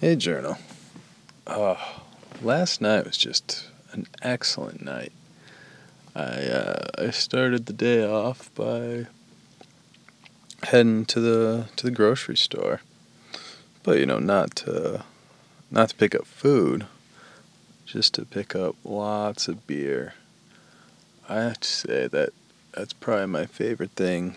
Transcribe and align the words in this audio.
Hey, 0.00 0.16
Journal. 0.16 0.58
Oh, 1.46 2.02
last 2.42 2.80
night 2.80 3.06
was 3.06 3.16
just 3.16 3.68
an 3.92 4.08
excellent 4.22 4.84
night. 4.84 5.12
I 6.16 6.20
uh, 6.20 6.88
I 6.98 7.10
started 7.10 7.66
the 7.66 7.72
day 7.72 8.04
off 8.04 8.52
by 8.56 9.06
heading 10.64 11.04
to 11.06 11.20
the 11.20 11.68
to 11.76 11.86
the 11.86 11.92
grocery 11.92 12.36
store, 12.36 12.80
but 13.84 13.98
you 13.98 14.04
know 14.04 14.18
not 14.18 14.56
to 14.56 15.04
not 15.70 15.90
to 15.90 15.94
pick 15.94 16.14
up 16.16 16.26
food, 16.26 16.86
just 17.86 18.14
to 18.14 18.24
pick 18.24 18.56
up 18.56 18.74
lots 18.82 19.46
of 19.46 19.64
beer. 19.68 20.14
I 21.28 21.36
have 21.36 21.60
to 21.60 21.68
say 21.68 22.08
that 22.08 22.30
that's 22.72 22.92
probably 22.92 23.26
my 23.26 23.46
favorite 23.46 23.92
thing 23.92 24.34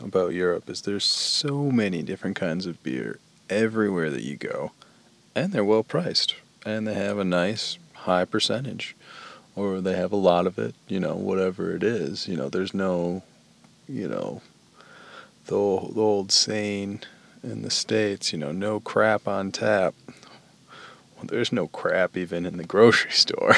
about 0.00 0.32
Europe 0.32 0.70
is 0.70 0.82
there's 0.82 1.04
so 1.04 1.70
many 1.70 2.02
different 2.02 2.36
kinds 2.36 2.64
of 2.64 2.82
beer 2.82 3.18
everywhere 3.50 4.10
that 4.10 4.22
you 4.22 4.36
go, 4.36 4.72
and 5.34 5.52
they're 5.52 5.64
well 5.64 5.82
priced, 5.82 6.34
and 6.64 6.86
they 6.86 6.94
have 6.94 7.18
a 7.18 7.24
nice 7.24 7.78
high 7.94 8.24
percentage, 8.24 8.96
or 9.56 9.80
they 9.80 9.96
have 9.96 10.12
a 10.12 10.16
lot 10.16 10.46
of 10.46 10.58
it. 10.58 10.74
You 10.86 11.00
know, 11.00 11.14
whatever 11.14 11.74
it 11.74 11.82
is. 11.82 12.28
You 12.28 12.36
know, 12.36 12.48
there's 12.48 12.74
no, 12.74 13.22
you 13.88 14.08
know, 14.08 14.42
the 15.46 15.56
old, 15.56 15.94
the 15.94 16.00
old 16.00 16.32
saying 16.32 17.02
in 17.42 17.62
the 17.62 17.70
states. 17.70 18.32
You 18.32 18.38
know, 18.38 18.52
no 18.52 18.80
crap 18.80 19.26
on 19.28 19.52
tap. 19.52 19.94
Well, 21.16 21.24
there's 21.24 21.52
no 21.52 21.66
crap 21.68 22.16
even 22.16 22.46
in 22.46 22.56
the 22.56 22.64
grocery 22.64 23.10
store. 23.10 23.56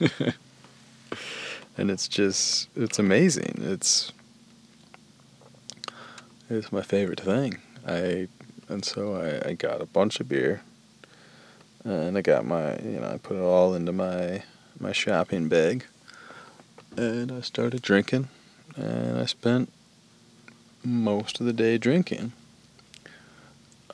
and 1.76 1.90
it's 1.90 2.08
just 2.08 2.68
it's 2.76 2.98
amazing. 2.98 3.58
It's 3.60 4.12
it's 6.50 6.72
my 6.72 6.82
favorite 6.82 7.20
thing. 7.20 7.58
I 7.86 8.28
and 8.72 8.84
so 8.84 9.16
I, 9.16 9.50
I 9.50 9.52
got 9.52 9.82
a 9.82 9.86
bunch 9.86 10.18
of 10.18 10.28
beer, 10.28 10.62
and 11.84 12.16
I 12.16 12.22
got 12.22 12.46
my 12.46 12.78
you 12.78 13.00
know 13.00 13.10
I 13.12 13.18
put 13.18 13.36
it 13.36 13.42
all 13.42 13.74
into 13.74 13.92
my 13.92 14.42
my 14.80 14.92
shopping 14.92 15.48
bag, 15.48 15.84
and 16.96 17.30
I 17.30 17.42
started 17.42 17.82
drinking, 17.82 18.28
and 18.74 19.18
I 19.18 19.26
spent 19.26 19.70
most 20.82 21.38
of 21.40 21.46
the 21.46 21.52
day 21.52 21.78
drinking. 21.78 22.32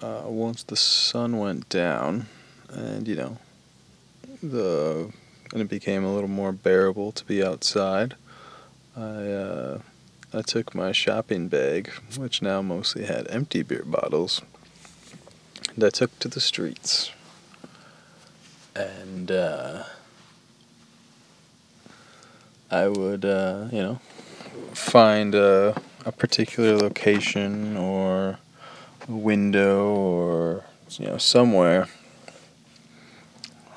Uh, 0.01 0.23
once 0.27 0.63
the 0.63 0.77
sun 0.77 1.39
went 1.39 1.69
down, 1.69 2.27
and 2.71 3.09
you 3.09 3.17
know, 3.17 3.39
the 4.43 5.11
and 5.53 5.63
it 5.63 5.69
became 5.69 6.05
a 6.05 6.15
little 6.15 6.29
more 6.29 6.53
bearable 6.53 7.11
to 7.13 7.25
be 7.25 7.43
outside. 7.43 8.15
I 8.97 9.01
uh, 9.01 9.79
I 10.33 10.43
took 10.43 10.75
my 10.75 10.93
shopping 10.93 11.49
bag, 11.49 11.91
which 12.17 12.43
now 12.43 12.63
mostly 12.63 13.07
had 13.07 13.27
empty 13.29 13.63
beer 13.63 13.83
bottles, 13.85 14.43
I 15.85 15.91
took 15.91 16.19
to 16.21 16.29
the 16.29 16.41
streets. 16.41 17.13
And 18.75 19.31
uh, 19.31 19.85
I 22.71 22.89
would, 22.89 23.25
uh, 23.25 23.69
you 23.73 23.83
know, 23.83 24.01
find 24.73 25.35
a, 25.35 25.81
a 26.05 26.13
particular 26.13 26.77
location 26.77 27.77
or 27.77 28.39
a 29.09 29.13
window 29.13 29.87
or, 29.95 30.65
you 30.99 31.07
know, 31.07 31.19
somewhere 31.19 31.89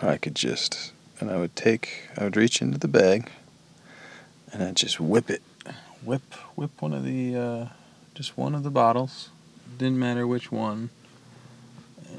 I 0.01 0.17
could 0.17 0.35
just, 0.35 0.91
and 1.19 1.29
I 1.29 1.37
would 1.37 1.55
take, 1.55 2.09
I 2.17 2.23
would 2.23 2.35
reach 2.35 2.61
into 2.61 2.77
the 2.77 2.87
bag 2.87 3.29
and 4.51 4.63
I'd 4.63 4.75
just 4.75 4.99
whip 4.99 5.29
it. 5.29 5.41
Whip, 6.03 6.33
whip 6.55 6.81
one 6.81 6.93
of 6.93 7.03
the, 7.03 7.35
uh, 7.35 7.67
just 8.15 8.37
one 8.37 8.55
of 8.55 8.63
the 8.63 8.71
bottles. 8.71 9.29
Didn't 9.77 9.99
matter 9.99 10.25
which 10.25 10.51
one. 10.51 10.89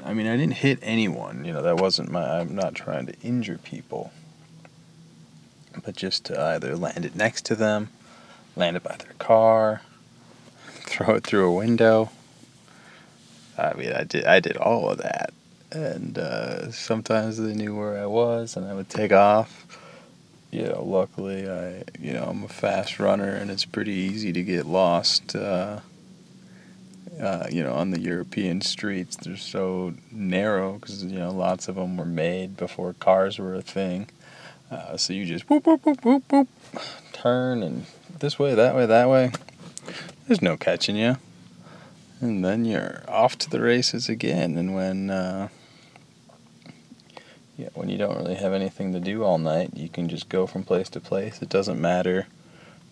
I 0.03 0.13
mean, 0.13 0.27
I 0.27 0.35
didn't 0.35 0.55
hit 0.55 0.79
anyone. 0.81 1.45
You 1.45 1.53
know, 1.53 1.61
that 1.61 1.77
wasn't 1.77 2.11
my, 2.11 2.39
I'm 2.39 2.55
not 2.55 2.75
trying 2.75 3.05
to 3.05 3.19
injure 3.21 3.57
people. 3.57 4.11
But 5.83 5.95
just 5.95 6.25
to 6.25 6.39
either 6.39 6.75
land 6.75 7.05
it 7.05 7.15
next 7.15 7.45
to 7.45 7.55
them, 7.55 7.89
land 8.55 8.77
it 8.77 8.83
by 8.83 8.95
their 8.97 9.13
car, 9.17 9.81
throw 10.71 11.15
it 11.15 11.23
through 11.23 11.49
a 11.49 11.53
window. 11.53 12.11
I 13.57 13.73
mean, 13.73 13.93
I 13.93 14.03
did, 14.03 14.25
I 14.25 14.39
did 14.39 14.57
all 14.57 14.89
of 14.89 14.99
that 14.99 15.33
and 15.73 16.17
uh, 16.17 16.71
sometimes 16.71 17.37
they 17.37 17.53
knew 17.53 17.75
where 17.75 17.97
I 17.97 18.05
was, 18.05 18.55
and 18.55 18.65
I 18.65 18.73
would 18.73 18.89
take 18.89 19.11
off. 19.11 19.65
You 20.51 20.67
know, 20.67 20.83
luckily, 20.83 21.49
I 21.49 21.83
you 21.99 22.13
know 22.13 22.25
I'm 22.25 22.43
a 22.43 22.47
fast 22.47 22.99
runner, 22.99 23.29
and 23.29 23.49
it's 23.49 23.65
pretty 23.65 23.93
easy 23.93 24.31
to 24.33 24.43
get 24.43 24.65
lost. 24.65 25.35
Uh, 25.35 25.79
uh, 27.21 27.47
you 27.51 27.63
know, 27.63 27.73
on 27.73 27.91
the 27.91 27.99
European 27.99 28.61
streets, 28.61 29.15
they're 29.17 29.37
so 29.37 29.93
narrow 30.11 30.73
because 30.73 31.03
you 31.03 31.19
know 31.19 31.31
lots 31.31 31.67
of 31.67 31.75
them 31.75 31.97
were 31.97 32.05
made 32.05 32.57
before 32.57 32.93
cars 32.93 33.39
were 33.39 33.53
a 33.53 33.61
thing. 33.61 34.09
Uh, 34.71 34.97
so 34.97 35.13
you 35.13 35.25
just 35.25 35.49
whoop 35.49 35.65
whoop 35.67 35.85
whoop 35.85 36.03
whoop 36.03 36.31
whoop, 36.31 36.47
turn 37.11 37.61
and 37.61 37.85
this 38.19 38.39
way, 38.39 38.55
that 38.55 38.75
way, 38.75 38.85
that 38.85 39.09
way. 39.09 39.31
There's 40.27 40.41
no 40.41 40.57
catching 40.57 40.95
you 40.95 41.17
and 42.23 42.43
then 42.43 42.63
you're 42.63 43.03
off 43.07 43.37
to 43.37 43.49
the 43.49 43.59
races 43.59 44.07
again. 44.07 44.57
And 44.57 44.73
when 44.73 45.09
uh, 45.09 45.49
yeah, 47.57 47.69
when 47.73 47.89
you 47.89 47.97
don't 47.97 48.17
really 48.17 48.35
have 48.35 48.53
anything 48.53 48.93
to 48.93 48.99
do 48.99 49.23
all 49.23 49.37
night, 49.37 49.71
you 49.75 49.89
can 49.89 50.07
just 50.07 50.29
go 50.29 50.47
from 50.47 50.63
place 50.63 50.89
to 50.89 50.99
place. 50.99 51.41
It 51.41 51.49
doesn't 51.49 51.79
matter 51.79 52.27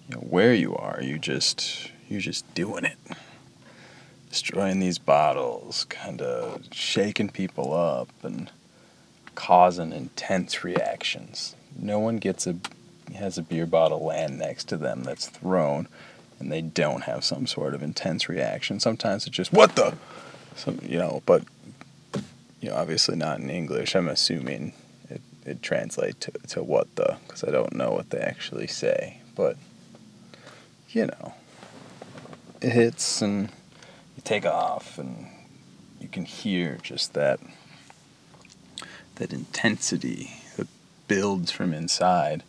you 0.10 0.16
know, 0.16 0.22
where 0.22 0.54
you 0.54 0.76
are. 0.76 1.00
You 1.02 1.18
just 1.18 1.92
you're 2.10 2.22
just 2.22 2.54
doing 2.54 2.84
it, 2.84 2.98
destroying 4.32 4.80
these 4.80 4.98
bottles, 4.98 5.84
kind 5.90 6.22
of 6.22 6.64
shaking 6.72 7.28
people 7.30 7.74
up, 7.74 8.08
and 8.24 8.50
causing 9.36 9.92
intense 9.92 10.64
reactions. 10.64 11.56
No 11.78 12.00
one 12.00 12.18
gets 12.18 12.48
a 12.48 12.56
has 13.16 13.38
a 13.38 13.42
beer 13.42 13.66
bottle 13.66 14.06
land 14.06 14.40
next 14.40 14.70
to 14.70 14.78
them 14.78 15.04
that's 15.04 15.28
thrown, 15.28 15.90
and 16.40 16.50
they 16.50 16.62
don't 16.62 17.04
have 17.04 17.26
some 17.26 17.46
sort 17.46 17.74
of 17.74 17.84
intense 17.84 18.30
reaction. 18.30 18.80
Sometimes 18.80 19.28
it's 19.28 19.36
just 19.36 19.52
what 19.52 19.76
the, 19.76 19.96
some 20.56 20.80
you 20.82 20.98
know, 20.98 21.22
but 21.26 21.44
you 22.62 22.70
know, 22.70 22.76
obviously 22.76 23.18
not 23.18 23.40
in 23.40 23.50
English. 23.50 23.96
I'm 23.96 24.08
assuming 24.08 24.72
it, 25.10 25.22
it 25.46 25.62
translates 25.62 26.20
to, 26.20 26.32
to 26.50 26.64
what 26.64 26.96
the, 26.96 27.18
because 27.28 27.44
I 27.44 27.52
don't 27.52 27.74
know 27.74 27.92
what 27.92 28.12
they 28.12 28.20
actually 28.20 28.68
say. 28.68 29.20
But, 29.36 29.58
you 30.90 31.08
know, 31.08 31.34
it 32.62 32.72
hits 32.72 33.22
and 33.22 33.50
take 34.24 34.46
off 34.46 34.98
and 34.98 35.28
you 36.00 36.08
can 36.08 36.26
hear 36.26 36.78
just 36.82 37.14
that, 37.14 37.40
that 39.16 39.32
intensity 39.34 40.32
that 40.58 40.68
builds 41.08 41.52
from 41.52 41.74
inside 41.74 42.44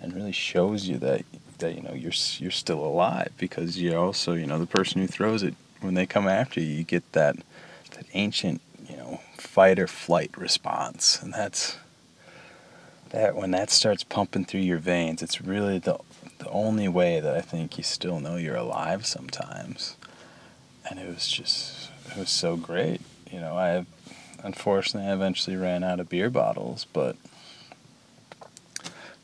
and 0.00 0.14
really 0.14 0.32
shows 0.32 0.88
you 0.88 0.98
that, 0.98 1.24
that, 1.58 1.74
you 1.74 1.82
know, 1.82 1.94
you're, 1.94 2.12
you're 2.38 2.50
still 2.50 2.84
alive 2.84 3.32
because 3.38 3.80
you're 3.80 3.98
also, 3.98 4.32
you 4.32 4.46
know, 4.46 4.58
the 4.58 4.66
person 4.66 5.00
who 5.00 5.06
throws 5.06 5.42
it, 5.42 5.54
when 5.80 5.94
they 5.94 6.06
come 6.06 6.26
after 6.26 6.60
you, 6.60 6.66
you 6.66 6.84
get 6.84 7.12
that, 7.12 7.36
that 7.92 8.06
ancient 8.14 8.60
you 8.88 8.96
know 8.96 9.20
fight 9.36 9.78
or 9.78 9.86
flight 9.86 10.36
response, 10.36 11.20
and 11.22 11.32
that's 11.32 11.76
that 13.10 13.36
when 13.36 13.50
that 13.52 13.70
starts 13.70 14.04
pumping 14.04 14.44
through 14.44 14.60
your 14.60 14.78
veins, 14.78 15.22
it's 15.22 15.40
really 15.40 15.78
the 15.78 15.98
the 16.38 16.48
only 16.50 16.88
way 16.88 17.20
that 17.20 17.34
I 17.34 17.40
think 17.40 17.78
you 17.78 17.84
still 17.84 18.20
know 18.20 18.36
you're 18.36 18.56
alive 18.56 19.06
sometimes. 19.06 19.96
And 20.88 20.98
it 20.98 21.08
was 21.08 21.28
just 21.28 21.90
it 22.10 22.16
was 22.16 22.30
so 22.30 22.56
great. 22.56 23.00
You 23.30 23.40
know, 23.40 23.56
I 23.56 23.84
unfortunately 24.42 25.10
I 25.10 25.14
eventually 25.14 25.56
ran 25.56 25.82
out 25.82 26.00
of 26.00 26.08
beer 26.08 26.30
bottles, 26.30 26.86
but 26.92 27.16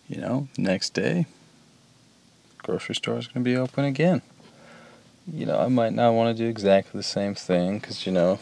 you 0.08 0.20
know, 0.20 0.48
next 0.56 0.94
day 0.94 1.26
grocery 2.58 2.94
store 2.94 3.18
is 3.18 3.26
going 3.26 3.44
to 3.44 3.50
be 3.50 3.56
open 3.56 3.84
again. 3.84 4.22
You 5.32 5.46
know, 5.46 5.58
I 5.58 5.68
might 5.68 5.92
not 5.92 6.12
want 6.12 6.36
to 6.36 6.42
do 6.42 6.48
exactly 6.48 6.98
the 6.98 7.04
same 7.04 7.34
thing 7.34 7.80
cuz 7.80 8.06
you 8.06 8.12
know, 8.12 8.38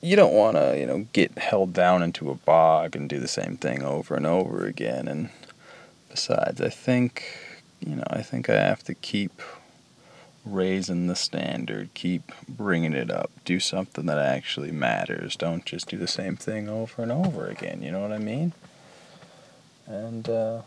you 0.00 0.16
don't 0.16 0.34
want 0.34 0.56
to, 0.56 0.78
you 0.78 0.86
know, 0.86 1.06
get 1.12 1.36
held 1.38 1.72
down 1.72 2.02
into 2.02 2.30
a 2.30 2.34
bog 2.34 2.94
and 2.94 3.08
do 3.08 3.18
the 3.18 3.28
same 3.28 3.56
thing 3.56 3.82
over 3.82 4.14
and 4.14 4.26
over 4.26 4.66
again. 4.66 5.08
And 5.08 5.30
besides, 6.10 6.60
I 6.60 6.68
think, 6.68 7.24
you 7.80 7.96
know, 7.96 8.04
I 8.08 8.22
think 8.22 8.48
I 8.48 8.54
have 8.54 8.84
to 8.84 8.94
keep 8.94 9.42
raising 10.46 11.08
the 11.08 11.16
standard, 11.16 11.92
keep 11.92 12.30
bringing 12.48 12.92
it 12.92 13.10
up, 13.10 13.30
do 13.44 13.58
something 13.58 14.06
that 14.06 14.18
actually 14.18 14.70
matters. 14.70 15.34
Don't 15.36 15.64
just 15.64 15.88
do 15.88 15.98
the 15.98 16.06
same 16.06 16.36
thing 16.36 16.68
over 16.68 17.02
and 17.02 17.10
over 17.10 17.46
again. 17.46 17.82
You 17.82 17.90
know 17.90 18.00
what 18.00 18.12
I 18.12 18.18
mean? 18.18 18.52
And 19.86 20.28
uh, 20.28 20.62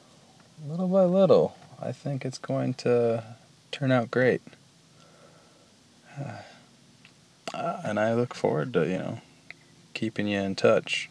little 0.68 0.90
by 0.90 1.06
little, 1.06 1.58
I 1.82 1.94
think 1.94 2.26
it's 2.26 2.38
going 2.38 2.74
to 2.76 3.24
turn 3.72 3.92
out 3.92 4.12
great. 4.12 4.42
Uh, 6.20 6.40
and 7.86 8.00
I 8.00 8.14
look 8.14 8.36
forward 8.36 8.74
to, 8.74 8.86
you 8.86 8.98
know, 8.98 9.22
keeping 9.94 10.28
you 10.28 10.40
in 10.40 10.56
touch. 10.56 11.10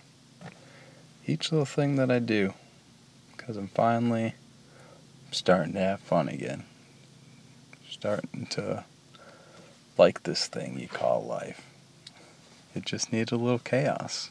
Each 1.26 1.50
little 1.50 1.66
thing 1.66 1.96
that 1.96 2.10
I 2.10 2.18
do, 2.18 2.54
because 3.36 3.56
I'm 3.56 3.68
finally 3.68 4.34
starting 5.30 5.74
to 5.74 5.80
have 5.80 6.00
fun 6.00 6.28
again. 6.28 6.64
Starting 7.90 8.46
to 8.50 8.84
like 9.96 10.22
this 10.22 10.46
thing 10.46 10.78
you 10.78 10.88
call 10.88 11.24
life. 11.24 11.62
It 12.74 12.84
just 12.84 13.12
needed 13.12 13.32
a 13.32 13.36
little 13.36 13.58
chaos. 13.58 14.30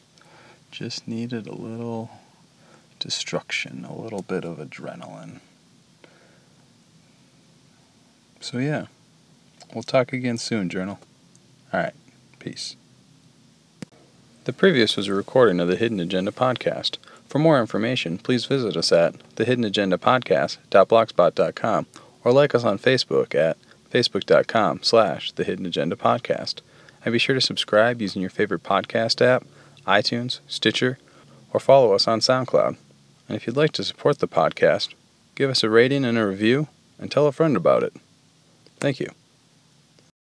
Just 0.70 1.06
needed 1.06 1.46
a 1.46 1.54
little 1.54 2.10
destruction, 2.98 3.84
a 3.84 3.94
little 3.94 4.22
bit 4.22 4.44
of 4.44 4.56
adrenaline. 4.58 5.40
So, 8.40 8.58
yeah, 8.58 8.86
we'll 9.74 9.82
talk 9.82 10.12
again 10.12 10.38
soon, 10.38 10.68
Journal. 10.68 11.00
All 11.72 11.80
right, 11.80 11.94
peace. 12.38 12.76
The 14.44 14.52
previous 14.52 14.96
was 14.96 15.08
a 15.08 15.14
recording 15.14 15.60
of 15.60 15.68
the 15.68 15.76
Hidden 15.76 16.00
Agenda 16.00 16.30
podcast. 16.30 16.96
For 17.26 17.38
more 17.38 17.60
information, 17.60 18.16
please 18.16 18.46
visit 18.46 18.74
us 18.76 18.92
at 18.92 19.14
thehiddenagendapodcast.blogspot.com 19.36 21.86
or 22.24 22.32
like 22.32 22.54
us 22.54 22.64
on 22.64 22.78
Facebook 22.78 23.34
at 23.34 23.56
facebook.com 23.90 24.80
slash 24.82 25.32
the 25.32 25.44
hidden 25.44 25.66
agenda 25.66 25.96
podcast. 25.96 26.60
And 27.04 27.12
be 27.12 27.18
sure 27.18 27.34
to 27.34 27.40
subscribe 27.40 28.02
using 28.02 28.20
your 28.20 28.30
favorite 28.30 28.62
podcast 28.62 29.24
app 29.24 29.46
itunes 29.86 30.40
stitcher 30.46 30.98
or 31.52 31.60
follow 31.60 31.92
us 31.92 32.06
on 32.06 32.20
soundcloud. 32.20 32.76
And 33.28 33.36
if 33.36 33.46
you'd 33.46 33.56
like 33.56 33.72
to 33.72 33.84
support 33.84 34.18
the 34.18 34.28
podcast 34.28 34.94
give 35.38 35.50
us 35.50 35.62
a 35.62 35.70
rating 35.70 36.04
and 36.04 36.18
a 36.18 36.26
review 36.26 36.66
and 36.98 37.12
tell 37.12 37.28
a 37.28 37.32
friend 37.32 37.56
about 37.56 37.84
it. 37.84 37.94
Thank 38.80 38.98
you 38.98 39.08